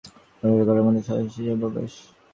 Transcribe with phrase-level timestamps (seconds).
[0.39, 1.93] বলিয়া ঘরের মধ্যে সহসা শ্রীশের প্রবেশ।